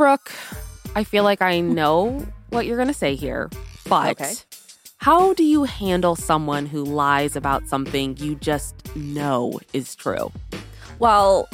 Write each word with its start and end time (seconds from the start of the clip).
Brooke, 0.00 0.32
I 0.96 1.04
feel 1.04 1.24
like 1.24 1.42
I 1.42 1.60
know 1.60 2.26
what 2.48 2.64
you're 2.64 2.78
going 2.78 2.88
to 2.88 2.94
say 2.94 3.14
here, 3.14 3.50
but 3.86 4.12
Okay. 4.18 4.32
how 4.96 5.34
do 5.34 5.44
you 5.44 5.64
handle 5.64 6.16
someone 6.16 6.64
who 6.64 6.82
lies 6.82 7.36
about 7.36 7.68
something 7.68 8.16
you 8.16 8.34
just 8.36 8.96
know 8.96 9.60
is 9.74 9.94
true? 9.94 10.32
Well, 11.00 11.46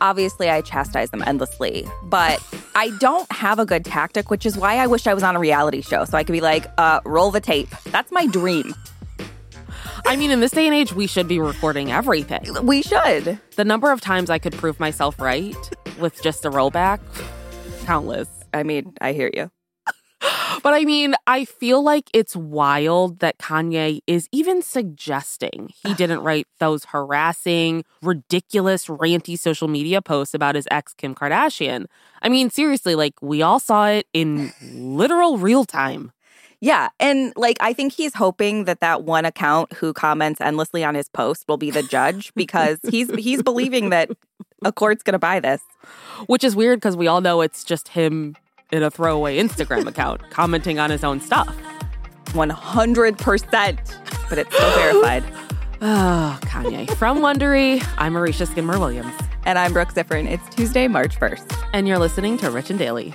obviously, 0.00 0.48
I 0.48 0.62
chastise 0.62 1.10
them 1.10 1.22
endlessly, 1.26 1.86
but 2.04 2.42
I 2.74 2.88
don't 3.00 3.30
have 3.30 3.58
a 3.58 3.66
good 3.66 3.84
tactic, 3.84 4.30
which 4.30 4.46
is 4.46 4.56
why 4.56 4.76
I 4.78 4.86
wish 4.86 5.06
I 5.06 5.12
was 5.12 5.22
on 5.22 5.36
a 5.36 5.38
reality 5.38 5.82
show 5.82 6.06
so 6.06 6.16
I 6.16 6.24
could 6.24 6.32
be 6.32 6.40
like, 6.40 6.64
uh, 6.78 7.00
roll 7.04 7.30
the 7.30 7.38
tape. 7.40 7.68
That's 7.90 8.10
my 8.10 8.24
dream. 8.28 8.74
I 10.06 10.16
mean, 10.16 10.30
in 10.30 10.40
this 10.40 10.52
day 10.52 10.64
and 10.64 10.74
age, 10.74 10.94
we 10.94 11.06
should 11.06 11.28
be 11.28 11.38
recording 11.38 11.92
everything. 11.92 12.46
We 12.64 12.80
should. 12.80 13.38
The 13.56 13.64
number 13.66 13.92
of 13.92 14.00
times 14.00 14.30
I 14.30 14.38
could 14.38 14.54
prove 14.54 14.80
myself 14.80 15.20
right 15.20 15.54
with 15.98 16.22
just 16.22 16.46
a 16.46 16.50
rollback, 16.50 17.00
countless. 17.84 18.28
I 18.52 18.62
mean, 18.62 18.94
I 19.00 19.12
hear 19.12 19.30
you. 19.32 19.50
But 20.62 20.74
I 20.74 20.84
mean, 20.84 21.14
I 21.26 21.46
feel 21.46 21.82
like 21.82 22.10
it's 22.12 22.36
wild 22.36 23.20
that 23.20 23.38
Kanye 23.38 24.00
is 24.06 24.28
even 24.30 24.60
suggesting 24.60 25.70
he 25.82 25.94
didn't 26.00 26.20
write 26.20 26.46
those 26.58 26.86
harassing, 26.86 27.84
ridiculous, 28.02 28.86
ranty 28.86 29.38
social 29.38 29.68
media 29.68 30.02
posts 30.02 30.34
about 30.34 30.56
his 30.56 30.68
ex, 30.70 30.92
Kim 30.92 31.14
Kardashian. 31.14 31.86
I 32.20 32.28
mean, 32.28 32.50
seriously, 32.50 32.94
like 32.94 33.14
we 33.22 33.40
all 33.40 33.60
saw 33.60 33.86
it 33.88 34.06
in 34.12 34.52
literal 34.74 35.38
real 35.38 35.64
time. 35.64 36.12
Yeah. 36.60 36.90
And 37.00 37.32
like, 37.36 37.56
I 37.60 37.72
think 37.72 37.94
he's 37.94 38.14
hoping 38.14 38.64
that 38.64 38.80
that 38.80 39.04
one 39.04 39.24
account 39.24 39.72
who 39.72 39.94
comments 39.94 40.40
endlessly 40.40 40.84
on 40.84 40.94
his 40.94 41.08
post 41.08 41.46
will 41.48 41.56
be 41.56 41.70
the 41.70 41.82
judge 41.82 42.32
because 42.36 42.78
he's 42.88 43.10
he's 43.14 43.42
believing 43.42 43.90
that 43.90 44.10
a 44.64 44.72
court's 44.72 45.02
going 45.02 45.12
to 45.12 45.18
buy 45.18 45.40
this. 45.40 45.62
Which 46.26 46.44
is 46.44 46.54
weird 46.54 46.80
because 46.80 46.96
we 46.96 47.06
all 47.06 47.20
know 47.20 47.40
it's 47.40 47.64
just 47.64 47.88
him 47.88 48.36
in 48.70 48.82
a 48.82 48.90
throwaway 48.90 49.38
Instagram 49.38 49.86
account 49.86 50.20
commenting 50.30 50.78
on 50.78 50.90
his 50.90 51.02
own 51.02 51.20
stuff. 51.20 51.54
100%. 52.26 54.28
But 54.28 54.38
it's 54.38 54.54
still 54.54 54.70
verified. 54.74 55.24
Oh, 55.82 56.38
Kanye. 56.42 56.90
From 56.96 57.18
Wondery, 57.20 57.84
I'm 57.98 58.14
Aricia 58.14 58.46
Skidmore 58.46 58.78
Williams, 58.78 59.12
And 59.44 59.58
I'm 59.58 59.72
Brooke 59.72 59.92
Siffrinn. 59.92 60.30
It's 60.30 60.54
Tuesday, 60.54 60.86
March 60.88 61.18
1st. 61.18 61.68
and 61.72 61.88
you're 61.88 61.98
listening 61.98 62.36
to 62.38 62.50
Rich 62.50 62.70
and 62.70 62.78
Daily. 62.78 63.14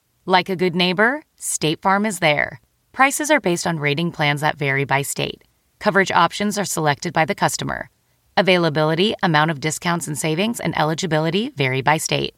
Like 0.27 0.49
a 0.49 0.55
good 0.55 0.75
neighbor, 0.75 1.23
State 1.35 1.81
Farm 1.81 2.05
is 2.05 2.19
there. 2.19 2.61
Prices 2.91 3.31
are 3.31 3.39
based 3.39 3.65
on 3.65 3.79
rating 3.79 4.11
plans 4.11 4.41
that 4.41 4.55
vary 4.55 4.85
by 4.85 5.01
state. 5.01 5.41
Coverage 5.79 6.11
options 6.11 6.59
are 6.59 6.65
selected 6.65 7.11
by 7.11 7.25
the 7.25 7.33
customer. 7.33 7.89
Availability, 8.37 9.15
amount 9.23 9.49
of 9.49 9.59
discounts 9.59 10.07
and 10.07 10.15
savings, 10.15 10.59
and 10.59 10.77
eligibility 10.77 11.49
vary 11.49 11.81
by 11.81 11.97
state. 11.97 12.35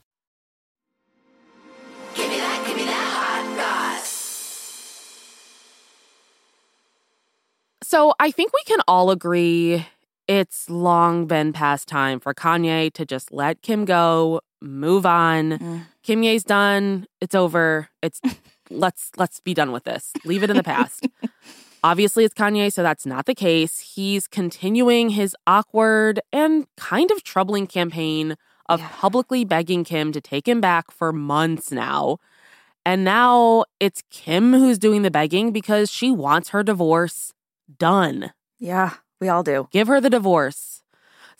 Give 2.15 2.29
me 2.29 2.37
that, 2.37 2.63
give 2.65 2.77
me 2.77 2.85
that 2.85 2.93
hot 2.95 3.99
sauce. 3.99 4.07
So 7.83 8.13
I 8.17 8.31
think 8.31 8.53
we 8.53 8.63
can 8.65 8.79
all 8.87 9.11
agree 9.11 9.87
it's 10.25 10.69
long 10.69 11.25
been 11.25 11.51
past 11.51 11.89
time 11.89 12.21
for 12.21 12.33
Kanye 12.33 12.93
to 12.93 13.05
just 13.05 13.33
let 13.33 13.61
Kim 13.61 13.83
go, 13.83 14.39
move 14.63 15.05
on. 15.05 15.59
Mm. 15.59 15.81
Kimye's 16.03 16.43
done. 16.43 17.05
It's 17.21 17.35
over. 17.35 17.89
It's 18.01 18.21
let's 18.69 19.11
let's 19.17 19.39
be 19.39 19.53
done 19.53 19.71
with 19.71 19.83
this. 19.83 20.13
Leave 20.25 20.43
it 20.43 20.49
in 20.49 20.57
the 20.57 20.63
past. 20.63 21.07
Obviously, 21.83 22.23
it's 22.23 22.33
Kanye, 22.33 22.71
so 22.71 22.81
that's 22.81 23.05
not 23.05 23.25
the 23.25 23.35
case. 23.35 23.79
He's 23.79 24.25
continuing 24.25 25.09
his 25.09 25.35
awkward 25.45 26.21
and 26.31 26.65
kind 26.77 27.11
of 27.11 27.23
troubling 27.23 27.67
campaign 27.67 28.37
of 28.69 28.79
publicly 28.79 29.43
begging 29.43 29.83
Kim 29.83 30.13
to 30.13 30.21
take 30.21 30.47
him 30.47 30.61
back 30.61 30.91
for 30.91 31.11
months 31.11 31.73
now. 31.73 32.19
And 32.85 33.03
now 33.03 33.65
it's 33.81 34.01
Kim 34.09 34.53
who's 34.53 34.79
doing 34.79 35.01
the 35.01 35.11
begging 35.11 35.51
because 35.51 35.91
she 35.91 36.09
wants 36.09 36.49
her 36.49 36.63
divorce 36.63 37.33
done. 37.77 38.31
Yeah, 38.59 38.93
we 39.19 39.27
all 39.27 39.43
do. 39.43 39.67
Give 39.71 39.87
her 39.87 39.99
the 39.99 40.09
divorce. 40.09 40.82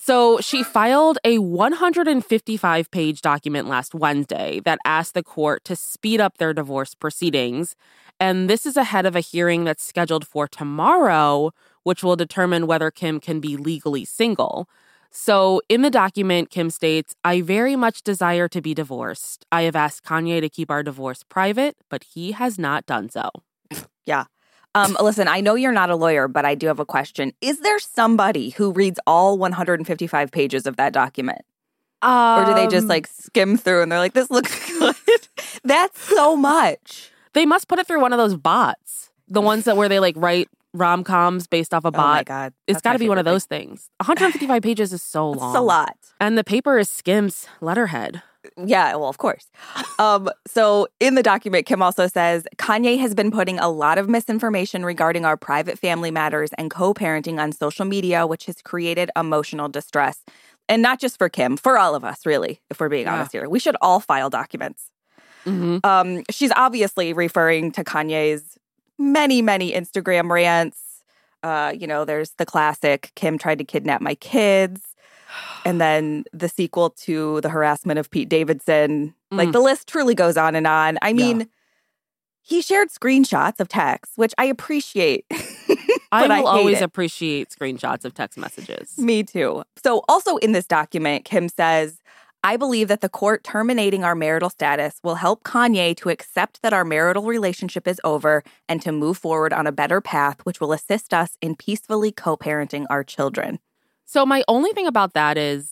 So 0.05 0.41
she 0.41 0.63
filed 0.63 1.17
a 1.23 1.37
155 1.37 2.91
page 2.91 3.21
document 3.21 3.69
last 3.69 3.95
Wednesday 3.95 4.59
that 4.65 4.79
asked 4.83 5.13
the 5.13 5.23
court 5.23 5.63
to 5.63 5.77
speed 5.77 6.19
up 6.19 6.39
their 6.39 6.53
divorce 6.53 6.93
proceedings. 6.93 7.77
And 8.19 8.49
this 8.49 8.65
is 8.65 8.75
ahead 8.75 9.05
of 9.05 9.15
a 9.15 9.21
hearing 9.21 9.63
that's 9.63 9.81
scheduled 9.81 10.27
for 10.27 10.45
tomorrow, 10.45 11.51
which 11.83 12.03
will 12.03 12.17
determine 12.17 12.67
whether 12.67 12.91
Kim 12.91 13.21
can 13.21 13.39
be 13.39 13.55
legally 13.55 14.03
single. 14.03 14.67
So, 15.09 15.61
in 15.69 15.83
the 15.83 15.89
document, 15.89 16.49
Kim 16.49 16.69
states, 16.69 17.15
I 17.23 17.39
very 17.39 17.77
much 17.77 18.03
desire 18.03 18.49
to 18.49 18.61
be 18.61 18.73
divorced. 18.73 19.45
I 19.53 19.61
have 19.61 19.75
asked 19.77 20.03
Kanye 20.03 20.41
to 20.41 20.49
keep 20.49 20.69
our 20.69 20.83
divorce 20.83 21.23
private, 21.23 21.77
but 21.87 22.03
he 22.03 22.33
has 22.33 22.59
not 22.59 22.85
done 22.85 23.09
so. 23.09 23.29
Yeah. 24.05 24.25
Um, 24.75 24.97
listen, 25.01 25.27
I 25.27 25.39
know 25.41 25.55
you're 25.55 25.71
not 25.71 25.89
a 25.91 25.95
lawyer, 25.95 26.27
but 26.27 26.45
I 26.45 26.55
do 26.55 26.67
have 26.67 26.79
a 26.79 26.85
question. 26.85 27.31
Is 27.41 27.59
there 27.59 27.77
somebody 27.79 28.49
who 28.51 28.71
reads 28.71 28.99
all 29.05 29.37
155 29.37 30.31
pages 30.31 30.65
of 30.65 30.77
that 30.77 30.93
document? 30.93 31.41
Or 32.01 32.43
do 32.45 32.53
they 32.53 32.67
just 32.67 32.83
Um, 32.83 32.87
like 32.89 33.07
skim 33.07 33.55
through 33.55 33.81
and 33.83 33.91
they're 33.91 33.99
like, 33.99 34.13
this 34.13 34.29
looks 34.29 34.51
good? 34.79 34.95
That's 35.63 36.01
so 36.01 36.35
much. 36.35 37.11
They 37.33 37.45
must 37.45 37.67
put 37.67 37.79
it 37.79 37.87
through 37.87 38.01
one 38.01 38.11
of 38.13 38.17
those 38.17 38.35
bots. 38.35 39.09
The 39.29 39.41
ones 39.41 39.63
that 39.65 39.77
where 39.77 39.87
they 39.87 39.99
like 39.99 40.15
write 40.17 40.49
rom 40.73 41.03
coms 41.03 41.47
based 41.47 41.73
off 41.73 41.85
a 41.85 41.89
Oh 41.89 41.91
my 41.91 41.97
bot. 41.97 42.25
God. 42.25 42.53
It's 42.67 42.81
got 42.81 42.93
to 42.93 42.99
be 42.99 43.07
one 43.07 43.17
of 43.19 43.25
those 43.25 43.45
things. 43.45 43.89
155 44.01 44.61
pages 44.63 44.91
is 44.91 45.01
so 45.01 45.29
long. 45.29 45.51
It's 45.51 45.57
a 45.57 45.61
lot. 45.61 45.95
And 46.19 46.37
the 46.37 46.43
paper 46.43 46.77
is 46.77 46.89
Skims 46.89 47.47
letterhead. 47.61 48.21
Yeah, 48.57 48.95
well, 48.95 49.09
of 49.09 49.17
course. 49.17 49.49
Um, 49.99 50.29
so 50.47 50.87
in 50.99 51.15
the 51.15 51.23
document, 51.23 51.65
Kim 51.65 51.81
also 51.81 52.07
says 52.07 52.45
Kanye 52.57 52.99
has 52.99 53.13
been 53.13 53.31
putting 53.31 53.59
a 53.59 53.69
lot 53.69 53.97
of 53.97 54.09
misinformation 54.09 54.83
regarding 54.85 55.25
our 55.25 55.37
private 55.37 55.79
family 55.79 56.11
matters 56.11 56.51
and 56.57 56.69
co 56.69 56.93
parenting 56.93 57.39
on 57.39 57.51
social 57.51 57.85
media, 57.85 58.27
which 58.27 58.45
has 58.45 58.61
created 58.61 59.09
emotional 59.15 59.69
distress. 59.69 60.23
And 60.69 60.81
not 60.81 60.99
just 60.99 61.17
for 61.17 61.29
Kim, 61.29 61.57
for 61.57 61.77
all 61.77 61.95
of 61.95 62.03
us, 62.03 62.25
really, 62.25 62.61
if 62.69 62.79
we're 62.79 62.89
being 62.89 63.05
Yeah. 63.05 63.13
honest 63.15 63.31
here. 63.31 63.49
We 63.49 63.59
should 63.59 63.77
all 63.81 63.99
file 63.99 64.29
documents. 64.29 64.89
hmm 65.45 65.77
Um, 65.83 66.23
she's 66.29 66.51
obviously 66.55 67.11
referring 67.13 67.71
to 67.73 67.83
Kanye's 67.83 68.57
many, 68.97 69.41
many 69.41 69.73
Instagram 69.73 70.29
rants. 70.29 70.79
Uh, 71.43 71.73
you 71.77 71.87
know, 71.87 72.05
there's 72.05 72.31
the 72.37 72.45
classic 72.45 73.11
Kim 73.15 73.37
tried 73.37 73.57
to 73.57 73.65
kidnap 73.65 74.01
my 74.01 74.15
kids. 74.15 74.92
And 75.65 75.79
then 75.79 76.25
the 76.33 76.49
sequel 76.49 76.89
to 76.91 77.41
the 77.41 77.49
harassment 77.49 77.99
of 77.99 78.09
Pete 78.09 78.29
Davidson. 78.29 79.13
Like 79.31 79.49
Mm. 79.49 79.53
the 79.53 79.59
list 79.61 79.87
truly 79.87 80.13
goes 80.15 80.37
on 80.37 80.55
and 80.55 80.67
on. 80.67 80.97
I 81.01 81.09
Yeah. 81.09 81.13
mean, 81.15 81.49
he 82.41 82.61
shared 82.61 82.89
screenshots 82.89 83.59
of 83.59 83.67
texts, 83.69 84.17
which 84.17 84.33
I 84.37 84.45
appreciate. 84.45 85.25
I 86.11 86.21
but 86.21 86.31
I 86.31 86.41
will 86.41 86.47
always 86.47 86.77
it. 86.79 86.83
appreciate 86.83 87.49
screenshots 87.49 88.05
of 88.05 88.13
text 88.13 88.37
messages. 88.37 88.97
Me 88.97 89.23
too. 89.23 89.63
So, 89.83 90.03
also 90.07 90.37
in 90.37 90.51
this 90.51 90.67
document, 90.67 91.25
Kim 91.25 91.49
says, 91.49 91.99
I 92.43 92.57
believe 92.57 92.89
that 92.89 92.99
the 93.01 93.07
court 93.09 93.43
terminating 93.45 94.03
our 94.03 94.13
marital 94.15 94.49
status 94.49 94.99
will 95.01 95.15
help 95.15 95.43
Kanye 95.43 95.95
to 95.97 96.09
accept 96.09 96.61
that 96.61 96.73
our 96.73 96.83
marital 96.83 97.23
relationship 97.23 97.87
is 97.87 98.01
over 98.03 98.43
and 98.67 98.81
to 98.81 98.91
move 98.91 99.17
forward 99.17 99.53
on 99.53 99.65
a 99.65 99.71
better 99.71 100.01
path, 100.01 100.41
which 100.43 100.59
will 100.59 100.73
assist 100.73 101.13
us 101.13 101.37
in 101.41 101.55
peacefully 101.55 102.11
co 102.11 102.35
parenting 102.35 102.85
our 102.89 103.03
children. 103.03 103.59
So 104.13 104.27
my 104.27 104.43
only 104.47 104.71
thing 104.73 104.85
about 104.85 105.15
that 105.15 105.39
is 105.39 105.71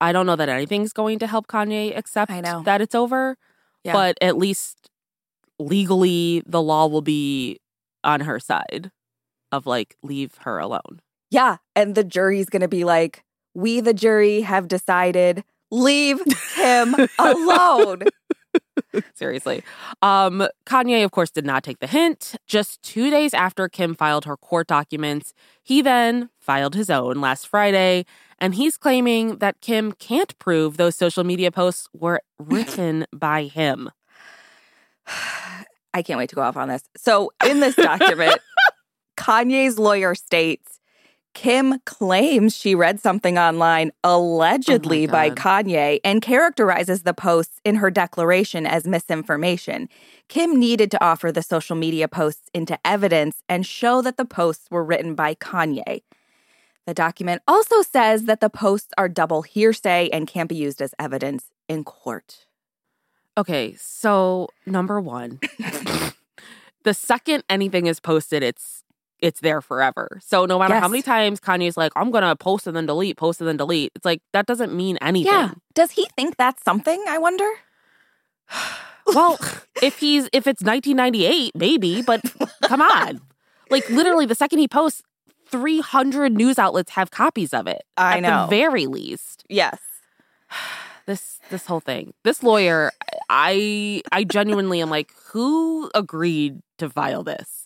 I 0.00 0.12
don't 0.12 0.24
know 0.24 0.36
that 0.36 0.48
anything's 0.48 0.92
going 0.92 1.18
to 1.18 1.26
help 1.26 1.48
Kanye 1.48 1.98
accept 1.98 2.30
I 2.30 2.40
know. 2.40 2.62
that 2.62 2.80
it's 2.80 2.94
over. 2.94 3.36
Yeah. 3.82 3.94
But 3.94 4.16
at 4.20 4.38
least 4.38 4.88
legally 5.58 6.44
the 6.46 6.62
law 6.62 6.86
will 6.86 7.02
be 7.02 7.58
on 8.04 8.20
her 8.20 8.38
side 8.38 8.92
of 9.50 9.66
like 9.66 9.96
leave 10.04 10.36
her 10.42 10.60
alone. 10.60 11.00
Yeah. 11.32 11.56
And 11.74 11.96
the 11.96 12.04
jury's 12.04 12.48
going 12.48 12.62
to 12.62 12.68
be 12.68 12.84
like, 12.84 13.24
we, 13.54 13.80
the 13.80 13.92
jury, 13.92 14.42
have 14.42 14.68
decided 14.68 15.42
leave 15.72 16.20
him 16.54 16.94
alone. 17.18 18.04
Seriously. 19.14 19.62
Um, 20.02 20.46
Kanye, 20.66 21.04
of 21.04 21.10
course, 21.10 21.30
did 21.30 21.46
not 21.46 21.62
take 21.62 21.78
the 21.78 21.86
hint. 21.86 22.34
Just 22.46 22.82
two 22.82 23.10
days 23.10 23.34
after 23.34 23.68
Kim 23.68 23.94
filed 23.94 24.24
her 24.24 24.36
court 24.36 24.66
documents, 24.66 25.32
he 25.62 25.82
then 25.82 26.30
filed 26.38 26.74
his 26.74 26.90
own 26.90 27.20
last 27.20 27.46
Friday, 27.46 28.04
and 28.38 28.54
he's 28.54 28.76
claiming 28.76 29.38
that 29.38 29.60
Kim 29.60 29.92
can't 29.92 30.38
prove 30.38 30.76
those 30.76 30.96
social 30.96 31.24
media 31.24 31.50
posts 31.50 31.88
were 31.92 32.20
written 32.38 33.06
by 33.12 33.44
him. 33.44 33.90
I 35.92 36.02
can't 36.02 36.18
wait 36.18 36.30
to 36.30 36.36
go 36.36 36.42
off 36.42 36.56
on 36.56 36.68
this. 36.68 36.82
So, 36.96 37.32
in 37.44 37.58
this 37.58 37.74
document, 37.74 38.38
Kanye's 39.16 39.76
lawyer 39.78 40.14
states 40.14 40.69
Kim 41.34 41.78
claims 41.86 42.56
she 42.56 42.74
read 42.74 43.00
something 43.00 43.38
online 43.38 43.92
oh 44.02 44.20
allegedly 44.20 45.06
by 45.06 45.30
Kanye 45.30 46.00
and 46.04 46.20
characterizes 46.20 47.02
the 47.02 47.14
posts 47.14 47.60
in 47.64 47.76
her 47.76 47.90
declaration 47.90 48.66
as 48.66 48.86
misinformation. 48.86 49.88
Kim 50.28 50.58
needed 50.58 50.90
to 50.90 51.04
offer 51.04 51.30
the 51.30 51.42
social 51.42 51.76
media 51.76 52.08
posts 52.08 52.50
into 52.52 52.78
evidence 52.84 53.42
and 53.48 53.64
show 53.64 54.02
that 54.02 54.16
the 54.16 54.24
posts 54.24 54.70
were 54.70 54.84
written 54.84 55.14
by 55.14 55.34
Kanye. 55.34 56.02
The 56.86 56.94
document 56.94 57.42
also 57.46 57.82
says 57.82 58.24
that 58.24 58.40
the 58.40 58.50
posts 58.50 58.92
are 58.98 59.08
double 59.08 59.42
hearsay 59.42 60.08
and 60.12 60.26
can't 60.26 60.48
be 60.48 60.56
used 60.56 60.82
as 60.82 60.94
evidence 60.98 61.44
in 61.68 61.84
court. 61.84 62.46
Okay, 63.38 63.74
so 63.78 64.48
number 64.66 65.00
one, 65.00 65.38
the 66.84 66.94
second 66.94 67.44
anything 67.48 67.86
is 67.86 68.00
posted, 68.00 68.42
it's 68.42 68.82
it's 69.22 69.40
there 69.40 69.60
forever. 69.60 70.20
So 70.22 70.46
no 70.46 70.58
matter 70.58 70.74
how 70.76 70.88
many 70.88 71.02
times 71.02 71.40
Kanye's 71.40 71.76
like, 71.76 71.92
I'm 71.96 72.10
gonna 72.10 72.36
post 72.36 72.66
and 72.66 72.76
then 72.76 72.86
delete, 72.86 73.16
post 73.16 73.40
and 73.40 73.48
then 73.48 73.56
delete, 73.56 73.92
it's 73.94 74.04
like 74.04 74.22
that 74.32 74.46
doesn't 74.46 74.74
mean 74.74 74.98
anything. 75.00 75.32
Yeah. 75.32 75.52
Does 75.74 75.92
he 75.92 76.06
think 76.16 76.36
that's 76.36 76.62
something? 76.62 77.02
I 77.08 77.18
wonder. 77.18 77.48
Well, 79.06 79.38
if 79.82 79.98
he's 79.98 80.26
if 80.32 80.46
it's 80.46 80.62
1998, 80.62 81.56
maybe, 81.56 82.00
but 82.02 82.20
come 82.62 82.80
on. 82.80 83.20
Like 83.68 83.88
literally 83.90 84.24
the 84.24 84.36
second 84.36 84.60
he 84.60 84.68
posts, 84.68 85.02
300 85.48 86.32
news 86.32 86.58
outlets 86.58 86.92
have 86.92 87.10
copies 87.10 87.52
of 87.52 87.66
it. 87.66 87.82
I 87.96 88.18
at 88.18 88.20
know. 88.20 88.42
the 88.42 88.50
very 88.50 88.86
least. 88.86 89.44
Yes. 89.48 89.78
This 91.06 91.40
this 91.50 91.66
whole 91.66 91.80
thing. 91.80 92.12
This 92.22 92.40
lawyer, 92.42 92.92
I 93.28 94.02
I 94.12 94.22
genuinely 94.22 94.80
am 94.80 94.90
like, 94.90 95.10
who 95.32 95.90
agreed 95.92 96.60
to 96.78 96.88
file 96.88 97.24
this? 97.24 97.59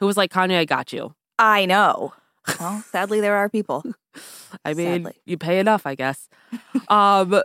Who 0.00 0.06
was 0.06 0.16
like, 0.16 0.32
Kanye, 0.32 0.58
I 0.58 0.64
got 0.64 0.92
you. 0.92 1.14
I 1.38 1.66
know. 1.66 2.12
Well, 2.60 2.82
sadly, 2.90 3.20
there 3.20 3.36
are 3.36 3.48
people. 3.48 3.84
I 4.64 4.74
mean, 4.74 5.04
Sadly. 5.04 5.20
you 5.24 5.36
pay 5.36 5.58
enough, 5.58 5.86
I 5.86 5.94
guess. 5.94 6.28
um, 6.88 7.40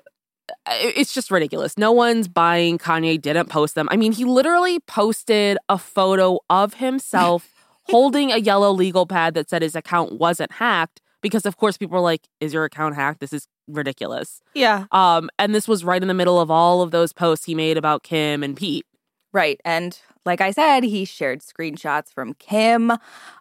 it's 0.67 1.13
just 1.13 1.31
ridiculous. 1.31 1.77
No 1.77 1.91
one's 1.91 2.27
buying 2.27 2.77
Kanye 2.77 3.21
didn't 3.21 3.49
post 3.49 3.75
them. 3.75 3.87
I 3.91 3.95
mean, 3.97 4.11
he 4.11 4.25
literally 4.25 4.79
posted 4.79 5.57
a 5.69 5.77
photo 5.77 6.39
of 6.49 6.75
himself 6.75 7.49
holding 7.83 8.31
a 8.31 8.37
yellow 8.37 8.71
legal 8.71 9.05
pad 9.05 9.33
that 9.33 9.49
said 9.49 9.61
his 9.61 9.75
account 9.75 10.19
wasn't 10.19 10.51
hacked 10.53 11.01
because, 11.21 11.45
of 11.45 11.57
course, 11.57 11.77
people 11.77 11.95
were 11.95 12.01
like, 12.01 12.27
"Is 12.39 12.53
your 12.53 12.65
account 12.65 12.95
hacked? 12.95 13.19
This 13.19 13.33
is 13.33 13.47
ridiculous." 13.67 14.41
Yeah. 14.53 14.85
Um, 14.91 15.29
and 15.39 15.53
this 15.53 15.67
was 15.67 15.83
right 15.83 16.01
in 16.01 16.07
the 16.07 16.13
middle 16.13 16.39
of 16.39 16.49
all 16.51 16.81
of 16.81 16.91
those 16.91 17.13
posts 17.13 17.45
he 17.45 17.55
made 17.55 17.77
about 17.77 18.03
Kim 18.03 18.43
and 18.43 18.55
Pete. 18.55 18.85
Right. 19.33 19.59
And 19.63 19.97
like 20.25 20.41
I 20.41 20.51
said, 20.51 20.83
he 20.83 21.05
shared 21.05 21.41
screenshots 21.41 22.13
from 22.13 22.33
Kim, 22.35 22.91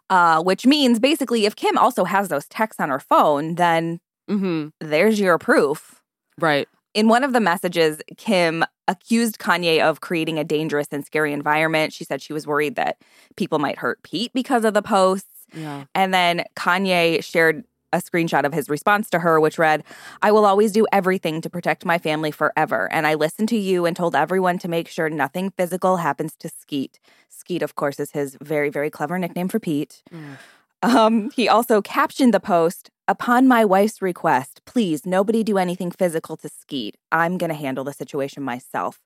uh, 0.09 0.41
which 0.43 0.65
means 0.65 0.99
basically 0.99 1.45
if 1.45 1.55
Kim 1.55 1.77
also 1.77 2.03
has 2.05 2.29
those 2.29 2.47
texts 2.47 2.79
on 2.79 2.89
her 2.89 2.99
phone, 2.99 3.55
then 3.55 3.99
hmm 4.27 4.67
there's 4.79 5.19
your 5.19 5.37
proof. 5.37 6.01
Right. 6.39 6.67
In 6.93 7.07
one 7.07 7.23
of 7.23 7.33
the 7.33 7.39
messages, 7.39 8.01
Kim 8.17 8.65
accused 8.87 9.37
Kanye 9.39 9.81
of 9.81 10.01
creating 10.01 10.37
a 10.37 10.43
dangerous 10.43 10.87
and 10.91 11.05
scary 11.05 11.31
environment. 11.31 11.93
She 11.93 12.03
said 12.03 12.21
she 12.21 12.33
was 12.33 12.45
worried 12.45 12.75
that 12.75 12.97
people 13.37 13.59
might 13.59 13.77
hurt 13.77 14.03
Pete 14.03 14.31
because 14.33 14.65
of 14.65 14.73
the 14.73 14.81
posts. 14.81 15.27
Yeah. 15.53 15.85
And 15.95 16.13
then 16.13 16.43
Kanye 16.55 17.23
shared 17.23 17.63
a 17.93 17.97
screenshot 17.97 18.45
of 18.45 18.53
his 18.53 18.69
response 18.69 19.09
to 19.11 19.19
her, 19.19 19.39
which 19.39 19.57
read, 19.57 19.83
I 20.21 20.31
will 20.31 20.45
always 20.45 20.71
do 20.71 20.85
everything 20.91 21.41
to 21.41 21.49
protect 21.49 21.85
my 21.85 21.97
family 21.97 22.31
forever. 22.31 22.89
And 22.91 23.05
I 23.05 23.15
listened 23.15 23.49
to 23.49 23.57
you 23.57 23.85
and 23.85 23.95
told 23.95 24.15
everyone 24.15 24.57
to 24.59 24.67
make 24.67 24.87
sure 24.87 25.09
nothing 25.09 25.51
physical 25.51 25.97
happens 25.97 26.35
to 26.37 26.49
Skete. 26.49 26.99
Skete, 27.29 27.61
of 27.61 27.75
course, 27.75 27.99
is 27.99 28.11
his 28.11 28.37
very, 28.41 28.69
very 28.69 28.89
clever 28.89 29.17
nickname 29.19 29.47
for 29.47 29.59
Pete. 29.59 30.03
Mm. 30.11 30.37
Um, 30.83 31.29
he 31.31 31.47
also 31.47 31.81
captioned 31.81 32.33
the 32.33 32.39
post, 32.39 32.89
Upon 33.11 33.45
my 33.45 33.65
wife's 33.65 34.01
request, 34.01 34.61
please, 34.63 35.05
nobody 35.05 35.43
do 35.43 35.57
anything 35.57 35.91
physical 35.91 36.37
to 36.37 36.47
Skete. 36.47 36.95
I'm 37.11 37.37
going 37.37 37.49
to 37.49 37.55
handle 37.55 37.83
the 37.83 37.91
situation 37.91 38.41
myself. 38.41 39.01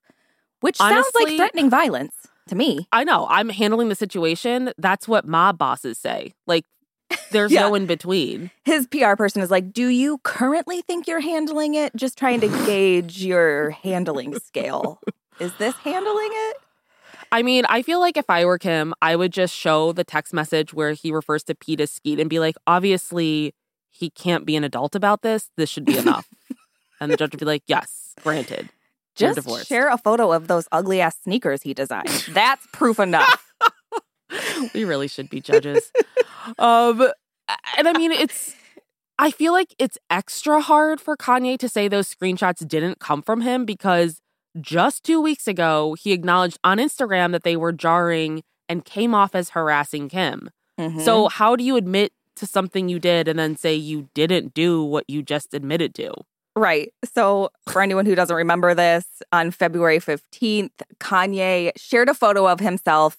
Which 0.60 0.76
sounds 0.76 1.10
like 1.16 1.34
threatening 1.34 1.68
violence 1.68 2.14
to 2.46 2.54
me. 2.54 2.86
I 2.92 3.02
know. 3.02 3.26
I'm 3.28 3.48
handling 3.48 3.88
the 3.88 3.96
situation. 3.96 4.72
That's 4.78 5.08
what 5.08 5.26
mob 5.26 5.58
bosses 5.58 5.98
say. 5.98 6.34
Like, 6.46 6.64
there's 7.30 7.52
Yeah. 7.52 7.62
no 7.62 7.74
in 7.74 7.86
between. 7.86 8.50
his 8.64 8.86
PR 8.86 9.14
person 9.16 9.42
is 9.42 9.50
like, 9.50 9.72
Do 9.72 9.88
you 9.88 10.18
currently 10.18 10.82
think 10.82 11.06
you're 11.06 11.20
handling 11.20 11.74
it? 11.74 11.94
Just 11.96 12.18
trying 12.18 12.40
to 12.40 12.48
gauge 12.66 13.24
your 13.24 13.70
handling 13.70 14.38
scale. 14.38 15.00
Is 15.38 15.52
this 15.58 15.74
handling 15.76 16.30
it? 16.32 16.56
I 17.32 17.42
mean, 17.42 17.64
I 17.68 17.82
feel 17.82 17.98
like 18.00 18.16
if 18.16 18.30
I 18.30 18.44
were 18.44 18.56
Kim, 18.58 18.94
I 19.02 19.16
would 19.16 19.32
just 19.32 19.52
show 19.54 19.92
the 19.92 20.04
text 20.04 20.32
message 20.32 20.72
where 20.72 20.92
he 20.92 21.10
refers 21.12 21.42
to 21.44 21.54
Pete 21.54 21.80
as 21.80 21.90
Skete 21.90 22.20
and 22.20 22.30
be 22.30 22.38
like, 22.38 22.54
obviously, 22.66 23.52
he 23.90 24.10
can't 24.10 24.46
be 24.46 24.54
an 24.56 24.62
adult 24.64 24.94
about 24.94 25.22
this. 25.22 25.50
This 25.56 25.68
should 25.68 25.84
be 25.84 25.98
enough. 25.98 26.28
and 27.00 27.10
the 27.10 27.16
judge 27.16 27.32
would 27.32 27.40
be 27.40 27.44
like, 27.46 27.62
yes, 27.66 28.14
granted. 28.22 28.68
Just 29.16 29.66
share 29.66 29.88
a 29.88 29.96
photo 29.98 30.30
of 30.32 30.46
those 30.46 30.68
ugly 30.72 31.00
ass 31.00 31.16
sneakers 31.24 31.62
he 31.62 31.72
designed. 31.74 32.26
That's 32.32 32.66
proof 32.72 33.00
enough. 33.00 33.45
we 34.74 34.84
really 34.84 35.08
should 35.08 35.28
be 35.30 35.40
judges. 35.40 35.90
um, 36.58 37.00
and 37.76 37.88
I 37.88 37.92
mean, 37.92 38.12
it's. 38.12 38.54
I 39.18 39.30
feel 39.30 39.52
like 39.54 39.74
it's 39.78 39.96
extra 40.10 40.60
hard 40.60 41.00
for 41.00 41.16
Kanye 41.16 41.58
to 41.60 41.68
say 41.70 41.88
those 41.88 42.12
screenshots 42.14 42.66
didn't 42.68 42.98
come 42.98 43.22
from 43.22 43.40
him 43.40 43.64
because 43.64 44.20
just 44.60 45.04
two 45.04 45.22
weeks 45.22 45.48
ago 45.48 45.96
he 45.98 46.12
acknowledged 46.12 46.58
on 46.62 46.76
Instagram 46.76 47.32
that 47.32 47.42
they 47.42 47.56
were 47.56 47.72
jarring 47.72 48.42
and 48.68 48.84
came 48.84 49.14
off 49.14 49.34
as 49.34 49.50
harassing 49.50 50.10
Kim. 50.10 50.50
Mhm. 50.78 51.02
So 51.02 51.28
how 51.28 51.56
do 51.56 51.64
you 51.64 51.76
admit 51.76 52.12
to 52.36 52.46
something 52.46 52.90
you 52.90 52.98
did 52.98 53.26
and 53.26 53.38
then 53.38 53.56
say 53.56 53.74
you 53.74 54.10
didn't 54.12 54.52
do 54.52 54.84
what 54.84 55.04
you 55.08 55.22
just 55.22 55.54
admitted 55.54 55.94
to? 55.94 56.12
Right. 56.54 56.92
So, 57.14 57.50
for 57.68 57.82
anyone 57.82 58.06
who 58.06 58.14
doesn't 58.14 58.34
remember 58.34 58.74
this, 58.74 59.04
on 59.30 59.50
February 59.50 59.98
15th, 59.98 60.70
Kanye 61.00 61.70
shared 61.76 62.08
a 62.08 62.14
photo 62.14 62.46
of 62.48 62.60
himself 62.60 63.18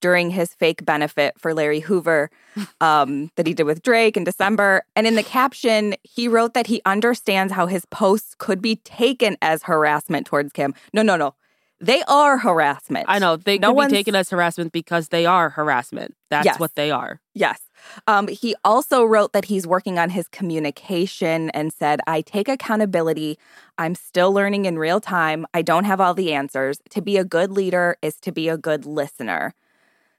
during 0.00 0.30
his 0.30 0.52
fake 0.54 0.84
benefit 0.84 1.34
for 1.38 1.54
Larry 1.54 1.80
Hoover 1.80 2.30
um, 2.80 3.30
that 3.36 3.46
he 3.46 3.54
did 3.54 3.64
with 3.64 3.82
Drake 3.82 4.16
in 4.16 4.24
December. 4.24 4.84
And 4.94 5.06
in 5.06 5.14
the 5.14 5.22
caption, 5.22 5.94
he 6.02 6.28
wrote 6.28 6.54
that 6.54 6.66
he 6.66 6.82
understands 6.84 7.52
how 7.52 7.66
his 7.66 7.84
posts 7.86 8.34
could 8.38 8.60
be 8.62 8.76
taken 8.76 9.36
as 9.42 9.62
harassment 9.64 10.26
towards 10.26 10.52
Kim. 10.52 10.74
No, 10.92 11.02
no, 11.02 11.16
no. 11.16 11.34
They 11.78 12.02
are 12.08 12.38
harassment. 12.38 13.04
I 13.06 13.18
know 13.18 13.36
they 13.36 13.58
No 13.58 13.74
could 13.74 13.88
be 13.88 13.96
taken 13.96 14.14
as 14.14 14.30
harassment 14.30 14.72
because 14.72 15.08
they 15.08 15.26
are 15.26 15.50
harassment. 15.50 16.14
That's 16.30 16.46
Yes. 16.46 16.58
what 16.58 16.74
they 16.74 16.90
are. 16.90 17.20
Yes. 17.34 17.60
Um, 18.06 18.28
he 18.28 18.54
also 18.64 19.04
wrote 19.04 19.34
that 19.34 19.44
he's 19.44 19.66
working 19.66 19.98
on 19.98 20.08
his 20.08 20.26
communication 20.28 21.50
and 21.50 21.72
said, 21.72 22.00
I 22.06 22.22
take 22.22 22.48
accountability. 22.48 23.38
I'm 23.76 23.94
still 23.94 24.32
learning 24.32 24.64
in 24.64 24.78
real 24.78 25.00
time. 25.00 25.46
I 25.52 25.60
don't 25.60 25.84
have 25.84 26.00
all 26.00 26.14
the 26.14 26.32
answers. 26.32 26.80
To 26.90 27.02
be 27.02 27.18
a 27.18 27.24
good 27.24 27.50
leader 27.52 27.98
is 28.00 28.16
to 28.20 28.32
be 28.32 28.48
a 28.48 28.56
good 28.56 28.86
listener. 28.86 29.54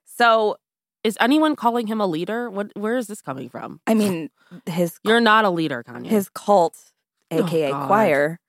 So, 0.08 0.58
Is 1.04 1.16
anyone 1.22 1.56
calling 1.56 1.88
him 1.88 2.02
a 2.02 2.08
leader? 2.08 2.50
What? 2.50 2.72
Where 2.76 2.98
is 2.98 3.08
this 3.08 3.22
coming 3.22 3.50
from? 3.50 3.80
I 3.88 3.94
mean, 3.94 4.30
his 4.66 4.98
You're 5.04 5.22
not 5.22 5.46
a 5.46 5.50
leader, 5.50 5.84
Kanye. 5.84 6.08
his 6.08 6.28
cult, 6.30 6.76
Oh, 7.32 7.40
aka 7.46 7.72
God. 7.72 7.88
choir, 7.88 8.40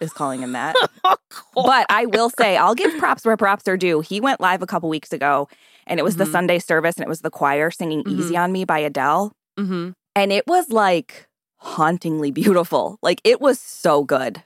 is 0.00 0.12
calling 0.12 0.40
him 0.40 0.52
that. 0.52 0.74
but 1.54 1.86
I 1.88 2.06
will 2.06 2.30
say, 2.30 2.56
I'll 2.56 2.74
give 2.74 2.96
props 2.98 3.24
where 3.24 3.36
props 3.36 3.68
are 3.68 3.76
due. 3.76 4.00
He 4.00 4.20
went 4.20 4.40
live 4.40 4.62
a 4.62 4.66
couple 4.66 4.88
weeks 4.88 5.12
ago, 5.12 5.46
and 5.86 6.00
it 6.00 6.02
was 6.02 6.16
the 6.16 6.24
Mhm. 6.24 6.32
Sunday 6.32 6.58
service, 6.58 6.96
and 6.96 7.04
it 7.04 7.08
was 7.08 7.20
the 7.20 7.30
choir 7.30 7.70
singing 7.70 8.02
Mhm. 8.02 8.18
"Easy 8.18 8.36
on 8.36 8.50
Me" 8.50 8.64
by 8.64 8.78
Adele. 8.78 9.32
hmm 9.58 9.90
and 10.16 10.32
it 10.32 10.44
was 10.48 10.70
like 10.70 11.28
hauntingly 11.58 12.30
beautiful. 12.32 12.98
Like 13.02 13.20
it 13.24 13.40
was 13.40 13.60
so 13.60 14.02
good. 14.02 14.42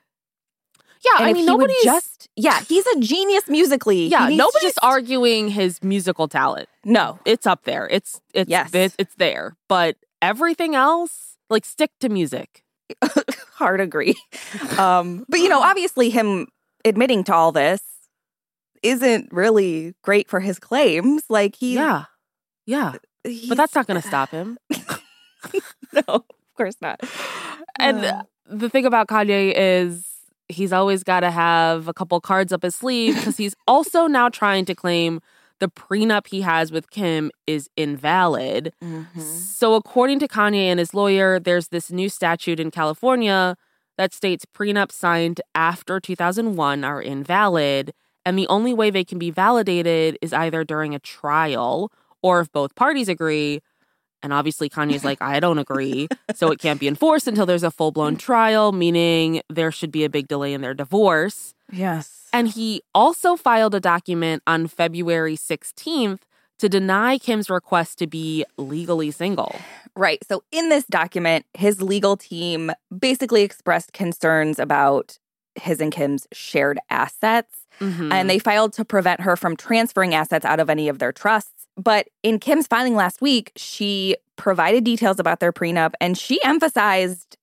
Yeah, 1.05 1.19
And 1.19 1.27
I 1.29 1.33
mean, 1.33 1.47
nobody's 1.47 1.83
just 1.83 2.29
yeah, 2.37 2.61
he's 2.61 2.87
a 2.87 2.99
genius 3.01 3.49
musically. 3.49 4.07
Yeah, 4.09 4.29
nobody's 4.29 4.63
just- 4.75 4.79
arguing 4.83 5.49
his 5.49 5.83
musical 5.83 6.27
talent. 6.29 6.69
No, 6.85 7.19
It's 7.25 7.47
up 7.47 7.65
there. 7.65 7.89
It's 7.91 8.21
it's 8.33 8.49
Yes. 8.51 8.71
it's, 8.75 8.95
it's 8.99 9.15
there. 9.17 9.57
But 9.69 9.97
everything 10.23 10.75
else, 10.75 11.37
like 11.51 11.65
stick 11.65 11.91
to 12.01 12.09
music. 12.09 12.65
hard 13.55 13.81
agree. 13.81 14.15
Um, 14.79 15.25
but 15.29 15.41
you 15.41 15.49
know, 15.49 15.61
obviously, 15.61 16.11
him 16.11 16.49
admitting 16.85 17.23
to 17.25 17.35
all 17.35 17.53
this 17.53 17.81
isn't 18.83 19.33
really 19.33 19.95
great 20.03 20.29
for 20.29 20.41
his 20.41 20.59
claims. 20.59 21.25
Like 21.29 21.57
he, 21.57 21.75
yeah, 21.75 22.05
yeah. 22.67 22.95
But 23.49 23.57
that's 23.57 23.75
not 23.75 23.87
going 23.87 24.01
to 24.01 24.07
stop 24.07 24.31
him. 24.31 24.59
no, 25.93 26.03
of 26.09 26.25
course 26.57 26.77
not. 26.83 27.01
And 27.79 28.05
Uh, 28.05 28.23
the 28.47 28.69
thing 28.69 28.85
about 28.87 29.07
Kanye 29.09 29.53
is 29.57 30.05
he's 30.49 30.73
always 30.73 31.03
got 31.03 31.21
to 31.21 31.31
have 31.31 31.89
a 31.89 31.95
couple 31.95 32.21
cards 32.21 32.53
up 32.53 32.63
his 32.63 32.75
sleeve 32.75 33.15
because 33.17 33.37
he's 33.37 33.55
also 33.67 34.07
now 34.07 34.29
trying 34.29 34.65
to 34.67 34.75
claim 34.75 35.21
the 35.61 35.69
prenup 35.69 36.27
he 36.27 36.41
has 36.43 36.73
with 36.73 36.91
Kim 36.91 37.31
is 37.47 37.69
invalid. 37.77 38.73
mhm. 38.83 39.21
So, 39.21 39.75
according 39.75 40.19
to 40.21 40.29
Kanye 40.29 40.67
and 40.67 40.79
his 40.79 40.93
lawyer, 40.95 41.39
there's 41.39 41.69
this 41.69 41.91
new 41.91 42.09
statute 42.09 42.59
in 42.61 42.71
California 42.71 43.57
that 43.97 44.13
states 44.13 44.45
prenups 44.45 44.93
signed 44.93 45.41
after 45.55 46.01
2001 46.01 46.83
are 46.85 47.01
invalid. 47.01 47.93
And 48.27 48.39
the 48.39 48.49
only 48.49 48.75
way 48.75 48.91
they 48.91 49.05
can 49.05 49.19
be 49.19 49.31
validated 49.31 50.19
is 50.21 50.33
either 50.33 50.65
during 50.65 50.95
a 50.95 50.99
trial 50.99 51.93
or 52.23 52.41
if 52.41 52.51
both 52.51 52.75
parties 52.75 53.09
agree. 53.09 53.61
And 54.25 54.33
obviously, 54.33 54.71
Kanye's 54.71 55.05
like, 55.05 55.21
I 55.23 55.39
don't 55.39 55.59
agree. 55.59 56.09
So 56.35 56.51
it 56.51 56.59
can't 56.59 56.81
be 56.81 56.89
enforced 56.89 57.29
until 57.29 57.47
there's 57.47 57.63
a 57.63 57.71
full 57.71 57.93
blown 57.93 58.17
trial, 58.17 58.73
meaning 58.73 59.43
there 59.49 59.71
should 59.71 59.93
be 59.93 60.05
a 60.05 60.11
big 60.11 60.27
delay 60.27 60.53
in 60.53 60.63
their 60.63 60.75
divorce. 60.75 61.55
Yes. 61.71 62.29
And 62.33 62.49
he 62.49 62.83
also 62.93 63.37
filed 63.37 63.75
a 63.75 63.81
document 63.81 64.43
on 64.47 64.67
February 64.67 65.37
16th 65.37 66.21
to 66.59 66.69
deny 66.69 67.19
Kim's 67.19 67.51
request 67.51 67.99
to 67.99 68.07
be 68.07 68.45
legally 68.57 69.11
single. 69.11 69.55
Right. 69.95 70.19
So 70.27 70.43
in 70.51 70.71
this 70.71 70.85
document, 70.87 71.47
his 71.55 71.81
legal 71.81 72.17
team 72.17 72.73
basically 72.97 73.43
expressed 73.43 73.93
concerns 73.93 74.59
about 74.59 75.19
his 75.57 75.81
and 75.81 75.93
Kim's 75.93 76.27
shared 76.33 76.79
assets. 76.91 77.61
Mhm. 77.81 78.13
and 78.13 78.31
they 78.31 78.39
filed 78.39 78.73
to 78.75 78.85
prevent 78.85 79.21
her 79.23 79.35
from 79.37 79.57
transferring 79.57 80.15
assets 80.15 80.45
out 80.45 80.61
of 80.61 80.71
any 80.71 80.89
of 80.89 81.01
their 81.01 81.11
trusts. 81.11 81.67
But 81.77 82.07
in 82.23 82.39
Kim's 82.39 82.69
filing 82.69 82.95
last 82.95 83.21
week, 83.21 83.51
she 83.57 84.17
provided 84.37 84.85
details 84.85 85.19
about 85.19 85.41
their 85.41 85.53
prenup 85.53 85.95
and 86.01 86.17
she 86.17 86.41
emphasized 86.45 87.37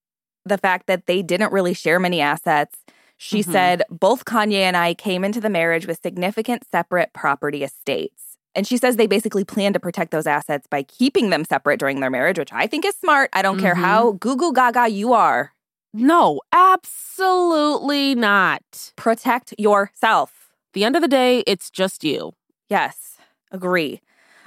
the 0.45 0.57
fact 0.57 0.87
that 0.87 1.05
they 1.05 1.21
didn't 1.21 1.51
really 1.51 1.73
share 1.73 1.99
many 1.99 2.21
assets. 2.21 2.77
She 3.17 3.39
Mhm. 3.43 3.51
said, 3.51 3.83
Both 3.89 4.23
Kanye 4.23 4.61
and 4.61 4.77
I 4.77 4.93
came 4.93 5.25
into 5.25 5.41
the 5.41 5.49
marriage 5.49 5.85
with 5.85 5.99
significant 6.01 6.63
separate 6.71 7.11
property 7.11 7.61
estates. 7.65 8.37
And 8.55 8.65
she 8.65 8.77
says 8.77 8.95
they 8.95 9.07
basically 9.07 9.43
plan 9.43 9.73
to 9.73 9.79
protect 9.81 10.11
those 10.11 10.27
assets 10.27 10.65
by 10.65 10.83
keeping 10.83 11.29
them 11.29 11.43
separate 11.43 11.77
during 11.79 11.99
their 11.99 12.09
marriage, 12.09 12.39
which 12.39 12.53
I 12.53 12.67
think 12.67 12.85
is 12.85 12.95
smart. 12.95 13.29
I 13.33 13.41
don't 13.41 13.59
care 13.59 13.75
Mhm. 13.75 13.81
how 13.81 14.11
goo 14.13 14.37
goo 14.37 14.53
gaga 14.53 14.87
you 14.87 15.11
are. 15.13 15.51
No, 15.93 16.41
absolutely 16.51 18.15
not. 18.15 18.93
Protect 18.95 19.53
yourself. 19.57 20.49
The 20.73 20.83
end 20.83 20.95
of 20.95 21.01
the 21.01 21.07
day, 21.07 21.43
it's 21.47 21.69
just 21.69 22.03
you. 22.03 22.33
Yes, 22.69 23.17
agree. 23.51 24.01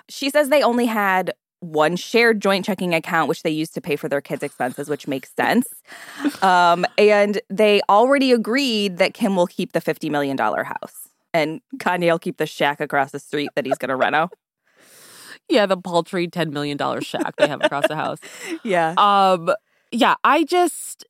She 0.09 0.31
says 0.31 0.49
they 0.49 0.63
only 0.63 0.87
had 0.87 1.33
one 1.61 1.97
shared 1.97 2.41
joint 2.41 2.65
checking 2.65 2.95
account, 2.95 3.29
which 3.29 3.43
they 3.43 3.51
used 3.51 3.75
to 3.75 3.81
pay 3.81 3.97
for 3.97 4.09
their 4.09 4.21
kids' 4.21 4.43
expenses, 4.43 4.89
which 4.89 5.09
makes 5.09 5.33
sense. 5.35 5.67
Um, 6.43 6.85
and 6.99 7.41
they 7.49 7.81
already 7.89 8.31
agreed 8.33 8.99
that 8.99 9.15
Kim 9.15 9.35
will 9.35 9.47
keep 9.47 9.73
the 9.73 9.81
$50 9.81 10.11
million 10.11 10.37
house 10.37 11.09
and 11.33 11.61
Kanye 11.79 12.11
will 12.11 12.19
keep 12.19 12.37
the 12.37 12.47
shack 12.47 12.81
across 12.81 13.13
the 13.13 13.19
street 13.19 13.49
that 13.57 13.65
he's 13.65 13.79
going 13.79 13.89
to 13.89 13.97
rent 13.97 14.15
out. 14.15 14.33
Yeah, 15.49 15.67
the 15.67 15.77
paltry 15.77 16.27
$10 16.27 16.53
million 16.53 16.79
shack 17.03 17.37
they 17.37 17.47
have 17.49 17.63
across 17.63 17.87
the 17.87 17.97
house. 17.97 18.19
Yeah. 18.65 18.95
Um, 18.97 19.51
yeah, 19.93 20.15
I 20.25 20.45
just, 20.45 21.05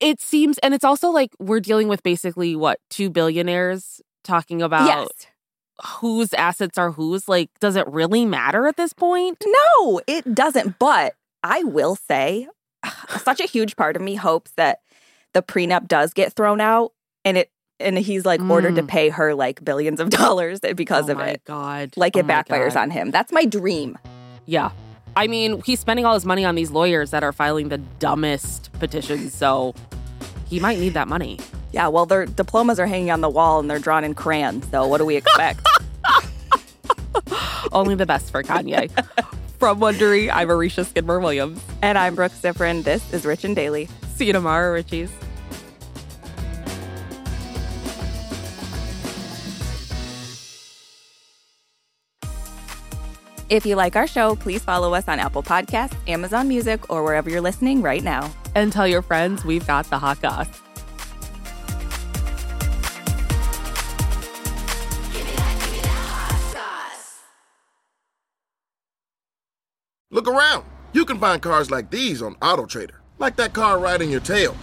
it 0.00 0.20
seems, 0.20 0.58
and 0.58 0.74
it's 0.74 0.84
also 0.84 1.10
like 1.10 1.30
we're 1.38 1.60
dealing 1.60 1.88
with 1.88 2.02
basically 2.02 2.54
what, 2.56 2.80
two 2.90 3.10
billionaires 3.10 4.00
talking 4.24 4.60
about 4.62 4.86
yes. 4.86 5.08
whose 6.00 6.34
assets 6.34 6.76
are 6.78 6.92
whose. 6.92 7.28
Like, 7.28 7.50
does 7.60 7.76
it 7.76 7.86
really 7.88 8.24
matter 8.24 8.66
at 8.66 8.76
this 8.76 8.92
point? 8.92 9.42
No, 9.46 10.00
it 10.06 10.34
doesn't. 10.34 10.78
But 10.78 11.14
I 11.42 11.62
will 11.64 11.96
say, 11.96 12.48
such 13.22 13.40
a 13.40 13.46
huge 13.46 13.76
part 13.76 13.96
of 13.96 14.02
me 14.02 14.14
hopes 14.16 14.52
that 14.56 14.80
the 15.32 15.42
prenup 15.42 15.86
does 15.88 16.12
get 16.12 16.32
thrown 16.32 16.60
out 16.60 16.92
and 17.24 17.36
it 17.36 17.50
and 17.78 17.98
he's 17.98 18.24
like 18.24 18.40
ordered 18.40 18.76
to 18.76 18.82
Mm. 18.82 18.88
pay 18.88 19.08
her 19.10 19.34
like 19.34 19.62
billions 19.62 20.00
of 20.00 20.08
dollars 20.22 20.60
because 20.74 21.08
oh 21.08 21.12
of 21.12 21.18
my 21.18 21.28
it. 21.32 21.42
God. 21.44 21.92
Like 21.96 22.16
Oh 22.16 22.20
it 22.20 22.26
backfires 22.26 22.72
God. 22.74 22.82
on 22.84 22.90
him. 22.90 23.10
That's 23.10 23.32
my 23.32 23.44
dream. 23.44 23.98
Yeah. 24.46 24.70
I 25.16 25.26
mean, 25.28 25.62
he's 25.64 25.80
spending 25.80 26.04
all 26.04 26.14
his 26.14 26.26
money 26.26 26.44
on 26.44 26.54
these 26.54 26.70
lawyers 26.70 27.10
that 27.10 27.24
are 27.24 27.32
filing 27.32 27.68
the 27.70 27.78
dumbest 27.78 28.70
petitions, 28.74 29.32
so 29.34 29.74
he 30.48 30.60
might 30.60 30.78
need 30.78 30.92
that 30.94 31.08
money. 31.08 31.38
Yeah, 31.72 31.88
well, 31.88 32.04
their 32.06 32.26
diplomas 32.26 32.78
are 32.78 32.86
hanging 32.86 33.10
on 33.10 33.22
the 33.22 33.28
wall 33.30 33.58
and 33.58 33.68
they're 33.70 33.78
drawn 33.78 34.04
in 34.04 34.14
crayons, 34.14 34.66
So 34.70 34.86
what 34.86 34.98
do 34.98 35.04
we 35.06 35.16
expect? 35.16 35.66
Only 37.72 37.94
the 37.94 38.06
best 38.06 38.30
for 38.30 38.42
Kanye. 38.42 38.90
From 39.58 39.80
Wondery, 39.80 40.30
I'm 40.32 40.48
Aricia 40.48 40.84
Skidmore 40.84 41.18
Williams. 41.18 41.60
and 41.82 41.96
I'm 41.96 42.14
Brooke 42.14 42.32
Siffrinn. 42.32 42.84
This 42.84 43.10
is 43.12 43.24
Rich 43.24 43.44
and 43.44 43.56
Daily. 43.56 43.88
See 44.14 44.26
you 44.26 44.32
tomorrow, 44.34 44.78
Richies. 44.80 45.08
If 53.48 53.64
you 53.64 53.76
like 53.76 53.94
our 53.94 54.08
show, 54.08 54.34
please 54.34 54.64
follow 54.64 54.92
us 54.92 55.06
on 55.06 55.20
Apple 55.20 55.42
Podcasts, 55.42 55.94
Amazon 56.08 56.48
Music, 56.48 56.90
or 56.90 57.04
wherever 57.04 57.30
you're 57.30 57.40
listening 57.40 57.80
right 57.80 58.02
now. 58.02 58.32
And 58.56 58.72
tell 58.72 58.88
your 58.88 59.02
friends 59.02 59.44
we've 59.44 59.64
got 59.66 59.88
the 59.88 59.98
hot 59.98 60.20
goss. 60.20 60.48
Look 70.10 70.26
around. 70.26 70.64
You 70.92 71.04
can 71.04 71.18
find 71.18 71.40
cars 71.40 71.70
like 71.70 71.90
these 71.90 72.22
on 72.22 72.34
AutoTrader, 72.36 72.94
like 73.18 73.36
that 73.36 73.52
car 73.52 73.78
riding 73.78 74.10
your 74.10 74.20
tail. 74.20 74.56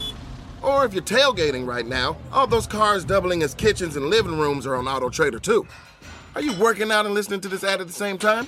Or 0.61 0.83
if 0.83 0.93
you're 0.93 1.03
tailgating 1.03 1.65
right 1.65 1.85
now, 1.85 2.17
all 2.33 2.47
those 2.47 2.67
cars 2.67 3.05
doubling 3.05 3.43
as 3.43 3.53
kitchens 3.53 3.95
and 3.95 4.07
living 4.07 4.37
rooms 4.37 4.65
are 4.65 4.75
on 4.75 4.85
AutoTrader 4.85 5.41
too. 5.41 5.65
Are 6.35 6.41
you 6.41 6.53
working 6.59 6.91
out 6.91 7.05
and 7.05 7.13
listening 7.13 7.39
to 7.41 7.47
this 7.47 7.63
ad 7.63 7.79
at 7.79 7.87
the 7.87 7.93
same 7.93 8.17
time? 8.17 8.47